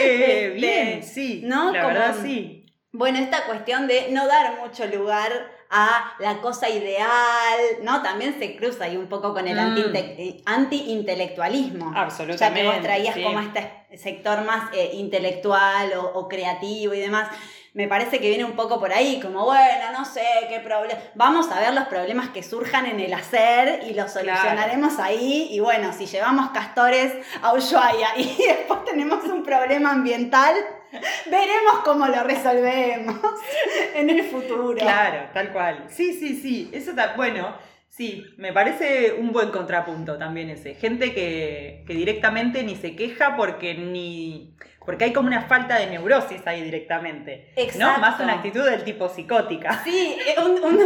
[0.00, 1.42] Eh, Este, bien, sí.
[1.44, 1.72] ¿no?
[1.72, 2.64] La Como- verdad, sí.
[2.92, 5.30] Bueno, esta cuestión de no dar mucho lugar
[5.70, 8.02] a la cosa ideal, ¿no?
[8.02, 9.60] También se cruza ahí un poco con el Mm.
[9.60, 11.92] anti-inte- anti-intelectualismo.
[11.94, 12.62] Ya Absolutamente.
[12.62, 13.22] que vos traías sí.
[13.22, 17.28] como este sector más eh, intelectual o, o creativo y demás.
[17.74, 20.98] Me parece que viene un poco por ahí, como bueno, no sé qué problema.
[21.14, 25.48] Vamos a ver los problemas que surjan en el hacer y los solucionaremos ahí.
[25.50, 30.54] Y bueno, si llevamos castores a Ushuaia y después tenemos un problema ambiental,
[31.26, 33.16] veremos cómo lo resolvemos
[33.94, 34.74] en el futuro.
[34.76, 35.84] Claro, tal cual.
[35.88, 36.70] Sí, sí, sí.
[36.72, 37.14] Eso está.
[37.16, 37.54] Bueno,
[37.88, 40.74] sí, me parece un buen contrapunto también ese.
[40.74, 44.54] Gente que, que directamente ni se queja porque ni.
[44.84, 47.52] Porque hay como una falta de neurosis ahí directamente.
[47.56, 47.78] Exacto.
[47.78, 47.98] ¿No?
[47.98, 49.82] Más una actitud del tipo psicótica.
[49.84, 50.78] Sí, eh, un- Con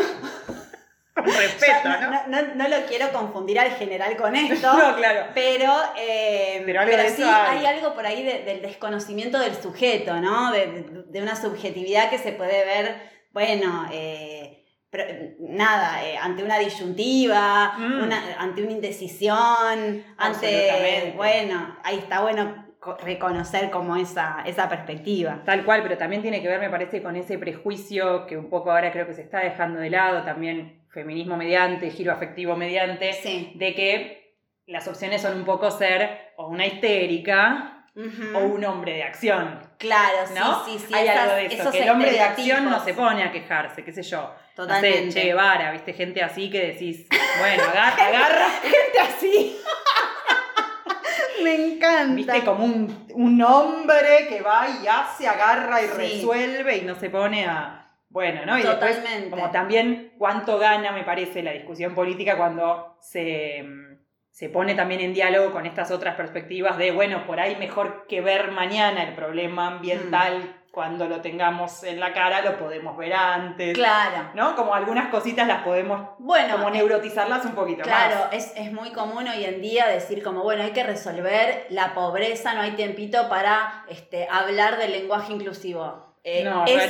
[1.16, 2.10] respeto, ¿no?
[2.10, 4.72] no, no- no lo quiero confundir al general con esto.
[4.72, 5.26] No, claro.
[5.34, 7.58] Pero, eh, Pero algo sí hay.
[7.58, 10.50] hay algo por ahí de- del desconocimiento del sujeto, ¿no?
[10.52, 12.96] De, de- una subjetividad que se puede ver,
[13.32, 14.58] bueno, eh,
[14.90, 15.04] pero,
[15.38, 18.02] nada, eh, ante una disyuntiva, Mm.
[18.04, 25.42] una- ante una indecisión, ante, bueno, ahí está bueno co- reconocer como esa, esa perspectiva.
[25.44, 28.70] Tal cual, pero también tiene que ver, me parece, con ese prejuicio que un poco
[28.72, 33.52] ahora creo que se está dejando de lado, también feminismo mediante, giro afectivo mediante, Sí.
[33.56, 37.86] de que las opciones son un poco ser o una histérica
[38.34, 40.64] o un hombre de acción, Claro, sí, ¿no?
[40.64, 40.94] sí, sí.
[40.94, 43.84] Hay esas- algo de eso, que el hombre de acción no se pone a quejarse,
[43.84, 44.32] qué sé yo.
[44.56, 45.06] Totalmente.
[45.06, 47.06] No sé, Che Guevara, viste, gente así que decís,
[47.38, 49.58] bueno, agarra, agarra, Gente así.
[51.42, 52.14] Me encanta.
[52.14, 55.92] viste, como un, un hombre que va y hace, agarra y Sí.
[55.96, 57.81] resuelve y no se pone a...
[58.12, 58.58] Bueno, ¿no?
[58.58, 59.30] Y después Totalmente.
[59.30, 63.64] Como también cuánto gana, me parece, la discusión política cuando se,
[64.30, 68.20] se pone también en diálogo con estas otras perspectivas de, bueno, por ahí mejor que
[68.20, 70.62] ver mañana el problema ambiental Mm.
[70.72, 73.74] cuando lo tengamos en la cara, lo podemos ver antes.
[73.74, 74.30] Claro.
[74.34, 74.56] ¿No?
[74.56, 78.32] Como algunas cositas las podemos Bueno, como eh, neurotizarlas un poquito Claro, más.
[78.32, 82.54] es, es muy común hoy en día decir como, bueno, hay que resolver la pobreza,
[82.54, 86.11] no hay tiempito para este, hablar del lenguaje inclusivo.
[86.24, 86.84] Eh, No, eso es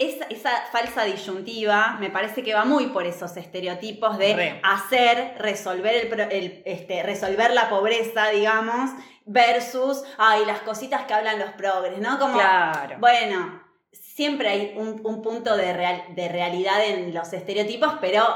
[0.00, 4.60] es- esa, falsa disyuntiva me parece que va muy por esos estereotipos de Re.
[4.64, 5.94] hacer, resolver,
[6.32, 8.90] el, este, resolver la pobreza, digamos,
[9.24, 12.18] versus, ay, las cositas que hablan los progres, ¿no?
[12.18, 12.96] Como, Claro.
[12.98, 18.26] bueno, siempre hay un, un punto de, real- de realidad en los estereotipos, pero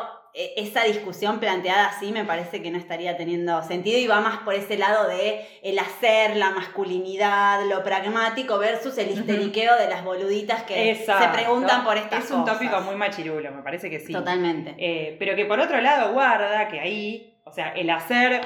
[0.56, 4.54] esa discusión planteada así me parece que no estaría teniendo sentido y va más por
[4.54, 10.62] ese lado de el hacer, la masculinidad, lo pragmático versus el histeriqueo de las boluditas
[10.62, 11.24] que Exacto.
[11.24, 12.58] se preguntan por estas Es un cosas.
[12.58, 14.12] tópico muy machirulo, me parece que sí.
[14.12, 14.74] Totalmente.
[14.78, 18.40] Eh, pero que por otro lado guarda que ahí, o sea, el hacer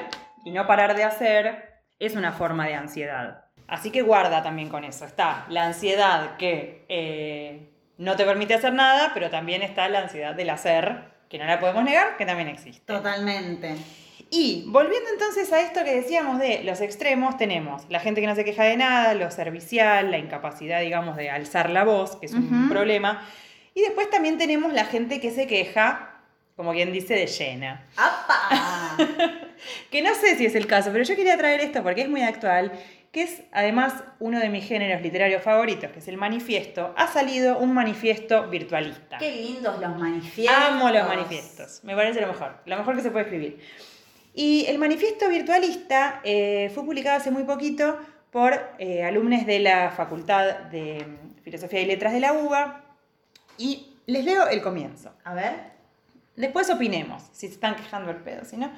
[0.44, 3.44] y no parar de hacer es una forma de ansiedad.
[3.68, 5.04] Así que guarda también con eso.
[5.04, 10.34] Está la ansiedad que eh, no te permite hacer nada, pero también está la ansiedad
[10.34, 12.82] del hacer, que no la podemos negar, que también existe.
[12.84, 13.74] Totalmente.
[14.28, 18.34] Y volviendo entonces a esto que decíamos de los extremos, tenemos la gente que no
[18.34, 22.34] se queja de nada, lo servicial, la incapacidad, digamos, de alzar la voz, que es
[22.34, 23.26] un problema.
[23.74, 26.20] Y después también tenemos la gente que se queja,
[26.54, 27.86] como quien dice, de llena.
[27.96, 28.96] ¡Apa!
[29.92, 32.22] Que no sé si es el caso, pero yo quería traer esto porque es muy
[32.22, 32.72] actual,
[33.12, 36.94] que es además uno de mis géneros literarios favoritos, que es el manifiesto.
[36.96, 39.18] Ha salido un manifiesto virtualista.
[39.18, 40.56] Qué lindos los manifiestos.
[40.56, 43.60] Amo los manifiestos, me parece lo mejor, lo mejor que se puede escribir.
[44.34, 47.98] Y el manifiesto virtualista eh, fue publicado hace muy poquito
[48.30, 51.04] por eh, alumnos de la Facultad de
[51.44, 52.82] Filosofía y Letras de la UBA
[53.58, 55.12] y les leo el comienzo.
[55.22, 55.72] A ver.
[56.34, 58.72] Después opinemos, si se están quejando el pedo, si no.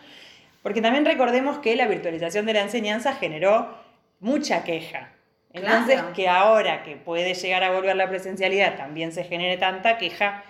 [0.65, 3.84] Porque también recordemos que la virtualización de la enseñanza generó
[4.25, 5.11] mucha queja.
[5.53, 6.13] Entonces, Claro.
[6.15, 10.43] que ahora que puede llegar a volver la presencialidad también se genere tanta queja,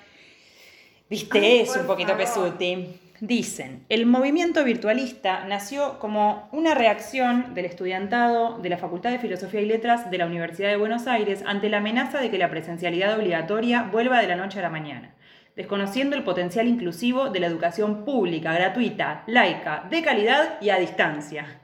[1.10, 2.24] viste, Ay, es un poquito favor.
[2.24, 3.00] pesuti.
[3.20, 9.60] Dicen, el movimiento virtualista nació como una reacción del estudiantado de la Facultad de Filosofía
[9.60, 13.16] y Letras de la Universidad de Buenos Aires ante la amenaza de que la presencialidad
[13.18, 15.14] obligatoria vuelva de la noche a la mañana,
[15.56, 21.60] desconociendo el potencial inclusivo de la educación pública, gratuita, laica, de calidad y a distancia.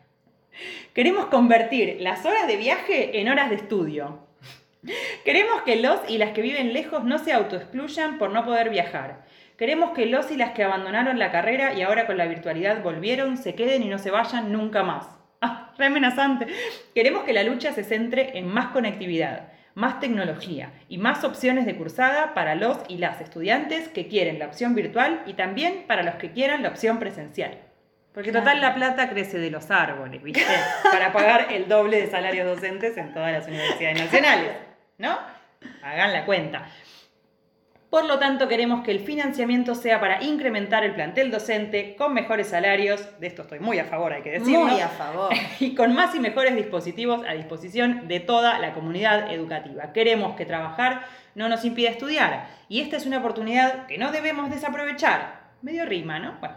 [0.95, 4.27] Queremos convertir las horas de viaje en horas de estudio.
[5.25, 9.25] Queremos que los y las que viven lejos no se autoexcluyan por no poder viajar.
[9.57, 13.37] Queremos que los y las que abandonaron la carrera y ahora con la virtualidad volvieron,
[13.37, 15.07] se queden y no se vayan nunca más.
[15.43, 16.49] Ah, re amenazante.
[16.95, 21.77] Queremos que la lucha se centre en más conectividad, más tecnología y más opciones de
[21.77, 26.17] cursada para los y las estudiantes que quieren la opción virtual y también para los
[26.17, 27.57] que quieran la opción presencial.
[28.13, 28.61] Porque total Claro.
[28.61, 30.43] la plata crece de los árboles, ¿viste?
[30.91, 34.53] Para pagar el doble de salarios docentes en todas las universidades nacionales,
[34.99, 35.17] ¿no?
[35.83, 36.67] Hagan la cuenta.
[37.91, 42.47] Por lo tanto, queremos que el financiamiento sea para incrementar el plantel docente con mejores
[42.47, 45.33] salarios, de esto estoy muy a favor, hay que decirlo, Muy a favor.
[45.61, 49.93] y con más y mejores dispositivos a disposición de toda la comunidad educativa.
[49.93, 51.03] Queremos que trabajar
[51.35, 55.40] no nos impida estudiar, y esta es una oportunidad que no debemos desaprovechar.
[55.63, 56.37] Medio rima, ¿no?
[56.41, 56.55] Bueno,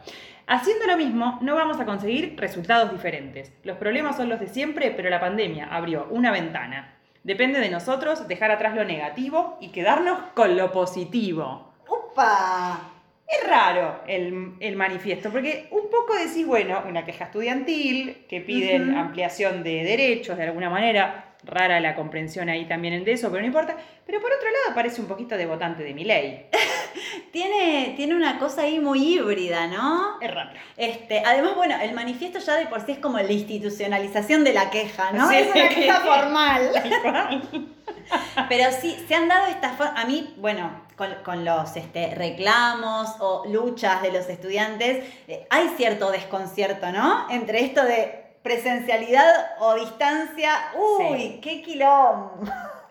[0.47, 3.51] haciendo lo mismo, no vamos a conseguir resultados diferentes.
[3.63, 6.95] Los problemas son los de siempre, pero la pandemia abrió una ventana.
[7.23, 11.73] Depende de nosotros dejar atrás lo negativo y quedarnos con lo positivo.
[11.87, 12.79] ¡Upa!
[13.27, 18.95] Es raro el, el manifiesto, porque un poco decís, bueno, una queja estudiantil, que piden
[18.95, 23.41] ampliación de derechos de alguna manera, rara la comprensión ahí también en de eso, pero
[23.41, 23.75] no importa.
[24.05, 26.47] Pero por otro lado parece un poquito de votante de mi ley.
[27.31, 30.19] Tiene, tiene una cosa ahí muy híbrida, ¿no?
[30.21, 30.51] Es raro.
[30.77, 34.69] Este, además, bueno, el manifiesto ya de por sí es como la institucionalización de la
[34.69, 35.29] queja, ¿no?
[35.29, 35.37] Sí.
[35.37, 36.71] es una queja formal.
[38.49, 40.03] Pero sí, se han dado estas formas.
[40.03, 45.69] A mí, bueno, con, con los este, reclamos o luchas de los estudiantes, eh, hay
[45.75, 47.27] cierto desconcierto, ¿no?
[47.31, 50.51] Entre esto de presencialidad o distancia.
[50.75, 51.39] ¡Uy, Sí.
[51.41, 52.39] qué quilombo!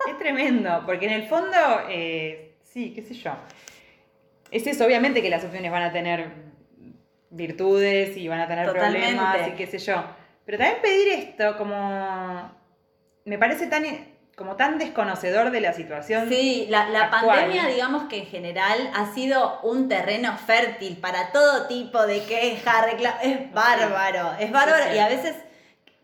[0.09, 1.57] Es tremendo, porque en el fondo,
[1.89, 3.33] eh, sí, qué sé yo.
[4.51, 6.33] Es eso, obviamente que las opciones van a tener
[7.31, 8.99] virtudes y van a tener Totalmente.
[9.07, 10.03] problemas y qué sé yo.
[10.45, 12.53] Pero también pedir esto como...
[13.25, 13.85] Me parece tan,
[14.37, 16.29] como tan desconocedor de la situación.
[16.29, 17.27] Sí, la, la actual.
[17.41, 22.83] pandemia, digamos que en general ha sido un terreno fértil para todo tipo de queja,
[22.83, 23.17] reclamo.
[23.23, 24.85] Es bárbaro, es bárbaro.
[24.85, 24.97] Sí, sí.
[24.97, 25.37] Y a veces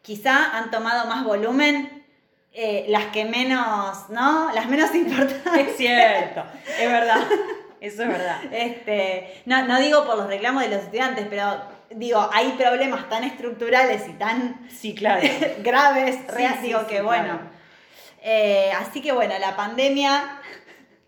[0.02, 2.04] quizá han tomado más volumen
[2.52, 4.50] eh, las que menos, ¿no?
[4.52, 5.68] Las menos importantes.
[5.68, 6.44] Es cierto,
[6.80, 7.18] es verdad.
[7.80, 8.40] Eso es verdad.
[8.50, 13.22] Este, no, no digo por los reclamos de los estudiantes, pero digo, hay problemas tan
[13.24, 15.22] estructurales y tan Sí, claro.
[15.60, 17.38] graves, real- sí, digo que claro.
[18.22, 20.40] Eh, así que bueno, la pandemia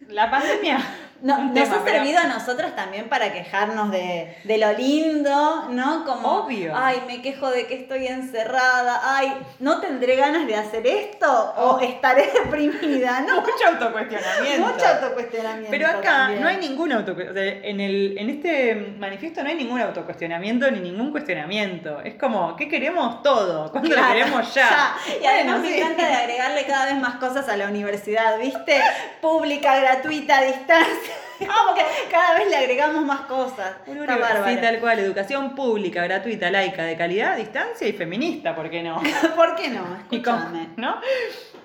[0.09, 0.79] La pandemia.
[1.23, 5.69] No- nos tema, ha pero- servido a nosotros también para quejarnos de, de lo lindo,
[5.71, 6.05] ¿no?
[6.05, 6.73] Como, Obvio.
[6.77, 11.55] ay, me quejo de que estoy encerrada, ay, ¿no tendré ganas de hacer esto?
[11.57, 13.41] O estaré deprimida, ¿no?
[13.41, 14.67] Mucho autocuestionamiento.
[14.67, 15.71] Mucho autocuestionamiento.
[15.71, 16.43] Pero acá también.
[16.43, 17.67] no hay ningún autocuestionamiento.
[17.69, 22.01] en, el, en este manifiesto no hay ningún autocuestionamiento ni ningún cuestionamiento.
[22.03, 23.71] Es como, ¿qué queremos todo?
[23.71, 24.95] ¿Cuándo Claro, lo queremos ya?
[25.21, 25.81] Y además Bueno, me sí.
[25.81, 28.81] encanta de agregarle cada vez más cosas a la universidad, ¿viste?
[29.21, 31.10] Pública, gratuita, a distancia.
[31.39, 33.77] Como que cada vez le agregamos más cosas.
[33.87, 34.61] Una Está universidad, bárbaro.
[34.61, 39.01] tal cual, educación pública, gratuita, laica, de calidad, distancia y feminista, ¿por qué no?
[39.37, 39.83] ¿Por qué no?
[40.09, 40.69] Con- Escúchame.
[40.77, 40.97] ¿no?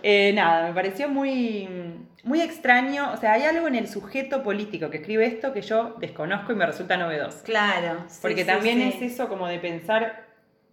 [0.03, 1.67] Eh, nada, me pareció muy,
[2.23, 3.11] muy extraño.
[3.13, 6.55] O sea, hay algo en el sujeto político que escribe esto que yo desconozco y
[6.55, 7.43] me resulta novedoso.
[7.43, 8.03] Claro.
[8.07, 8.97] sí, Porque sí, también sí.
[9.05, 10.23] es eso como de pensar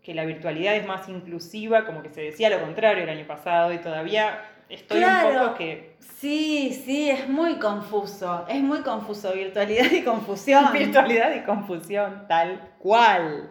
[0.02, 3.72] que la virtualidad es más inclusiva, como que se decía lo contrario el año pasado
[3.72, 5.29] y todavía estoy Claro.
[5.29, 5.96] un poco que...
[6.18, 8.44] Sí, sí, es muy confuso.
[8.48, 9.33] Es muy confuso.
[9.33, 10.66] Virtualidad y confusión.
[10.72, 13.51] Virtualidad y confusión, tal cual.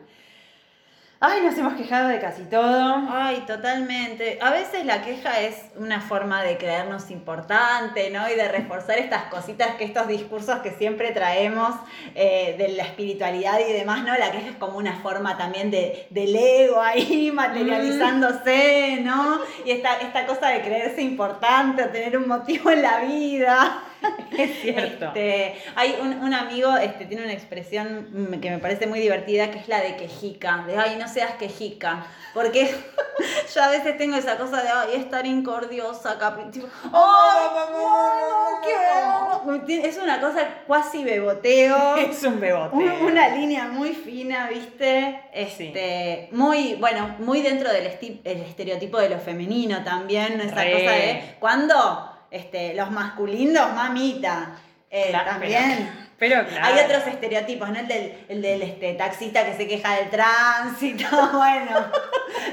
[1.24, 3.08] Ay, nos hemos quejado de casi todo.
[3.12, 4.40] Ay, totalmente.
[4.42, 8.28] A veces la queja es una forma de creernos importante, ¿no?
[8.28, 11.76] Y de reforzar estas cositas que estos discursos que siempre traemos
[12.16, 14.18] eh, de la espiritualidad y demás, ¿no?
[14.18, 19.42] La queja es como una forma también de, del ego ahí materializándose, ¿no?
[19.64, 23.84] Y esta, esta cosa de creerse importante tener un motivo en la vida.
[24.38, 25.06] Es cierto.
[25.08, 29.52] Este, hay un, un amigo, este, tiene una expresión mm, que me parece muy divertida,
[29.52, 32.74] que es la de quejica, de ay, no seas quejica, porque
[33.56, 39.64] yo a veces tengo esa cosa de ay, estar incordiosa, capri, tipo, ay, no, no
[39.68, 41.96] Es una cosa cuasi beboteo.
[41.98, 42.76] Es un bebote.
[42.76, 45.22] Un- Una línea muy fina, ¿viste?
[45.34, 50.72] Este, muy, bueno, muy dentro del esti- el estereotipo de lo femenino también, esa Re.
[50.72, 54.58] cosa de cuando este, los masculinos, mamita,
[54.90, 56.10] eh, Claro, también.
[56.18, 56.66] Pero claro.
[56.66, 57.80] Hay otros estereotipos, ¿no?
[57.80, 61.92] El del, el del este, taxista que se queja del tránsito, bueno,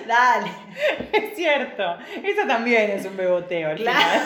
[0.07, 0.51] dale.
[1.13, 1.99] Es cierto.
[2.23, 3.75] Eso también es un beboteo.
[3.77, 4.21] Claro.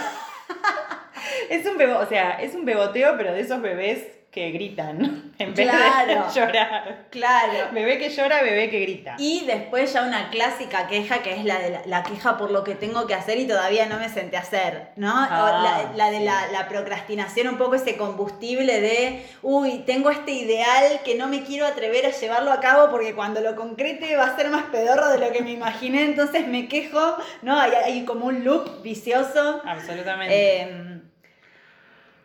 [1.48, 5.54] Es un bebo, o sea, es un beboteo, pero de esos bebés que gritan en
[5.54, 6.26] vez Claro.
[6.26, 7.04] de llorar.
[7.10, 7.68] Claro.
[7.72, 9.14] Bebé que llora, bebé que grita.
[9.18, 12.64] Y después ya una clásica queja que es la de la, la queja por lo
[12.64, 15.12] que tengo que hacer y todavía no me senté a hacer, ¿no?
[15.14, 20.30] Ah, la, la de la, la procrastinación, un poco ese combustible de, uy, tengo este
[20.32, 24.24] ideal que no me quiero atrever a llevarlo a cabo porque cuando lo concrete va
[24.24, 27.60] a ser más pedorro de lo que me imaginé, entonces me quejo, ¿no?
[27.60, 29.60] Hay, hay como un loop vicioso.
[29.66, 30.62] Absolutamente.
[30.62, 31.00] Eh,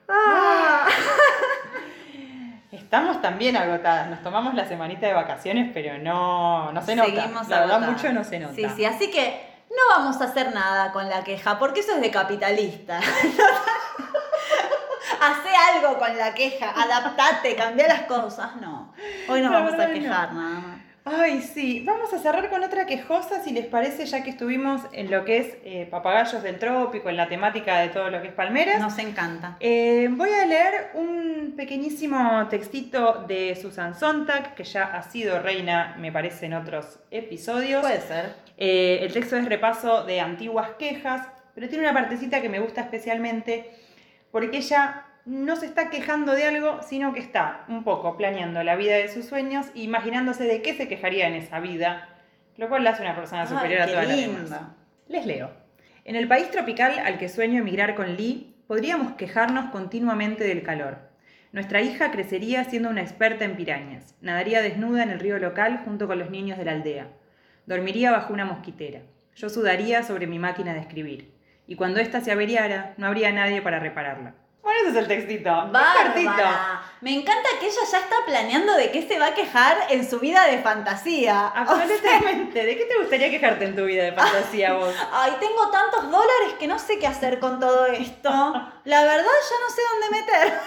[0.08, 0.88] ah.
[2.88, 4.08] Estamos también agotadas.
[4.10, 7.10] Nos tomamos la semanita de vacaciones, pero no, no se nota.
[7.10, 8.56] Seguimos la verdad, mucho no se nota.
[8.56, 12.02] Sí, sí, así que no vamos a hacer nada con la queja, porque eso es
[12.02, 13.00] de capitalista.
[15.20, 18.56] Hacé algo con la queja, adaptate, cambia las cosas.
[18.62, 18.94] No,
[19.28, 19.94] hoy no La vamos a no.
[19.94, 20.78] quejar nada más.
[21.10, 21.84] Ay, sí.
[21.86, 25.38] Vamos a cerrar con otra quejosa, si les parece, ya que estuvimos en lo que
[25.38, 28.82] es eh, papagayos del trópico, en la temática de todo lo que es palmeras.
[28.82, 29.56] Nos encanta.
[29.60, 35.96] Eh, voy a leer un pequeñísimo textito de Susan Sontag, que ya ha sido reina,
[35.98, 37.82] me parece, en otros episodios.
[37.82, 38.34] Puede ser.
[38.58, 42.82] Eh, el texto es repaso de antiguas quejas, pero tiene una partecita que me gusta
[42.82, 43.72] especialmente
[44.32, 48.78] porque ella no se está quejando de algo, sino que está un poco planeando la
[48.78, 52.08] vida de sus sueños imaginándose de qué se quejaría en esa vida,
[52.56, 54.42] lo cual la hace una persona Ay, superior a las lindo.
[54.42, 54.62] demás.
[55.10, 55.52] Les leo.
[56.06, 61.00] En el país tropical al que sueño emigrar con Lee, podríamos quejarnos continuamente del calor.
[61.52, 66.08] Nuestra hija crecería siendo una experta en pirañas, nadaría desnuda en el río local junto
[66.08, 67.10] con los niños de la aldea,
[67.66, 69.02] dormiría bajo una mosquitera,
[69.36, 71.34] yo sudaría sobre mi máquina de escribir,
[71.68, 74.36] y cuando ésta se averiara, no habría nadie para repararla.
[74.62, 75.50] Bueno, ese es el textito.
[75.50, 76.82] Bárbara.
[77.00, 80.20] Me encanta que ella ya está planeando de qué se va a quejar en su
[80.20, 81.54] vida de fantasía.
[81.68, 82.66] O sea, Absolutamente.
[82.66, 84.96] ¿De qué te gustaría quejarte en tu vida de fantasía vos?
[85.14, 88.30] Ay, tengo tantos dólares que no sé qué hacer con todo esto.
[88.84, 90.60] La verdad ya no sé dónde meter.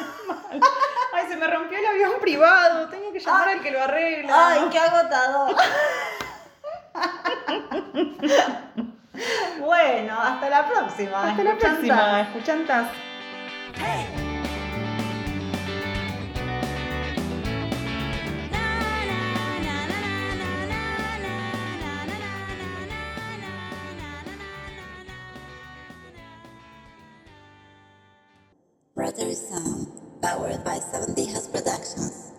[1.13, 2.89] Ay, se me rompió el avión privado.
[2.89, 3.55] Tengo que llamar Ay.
[3.55, 4.49] al que lo arregla.
[4.49, 5.57] Ay, qué agotador.
[9.59, 11.29] bueno, hasta la próxima.
[11.29, 12.21] Hasta la próxima.
[12.21, 12.87] Escuchantas.
[28.95, 32.30] Brother Sound, um, powered by 70 House Productions.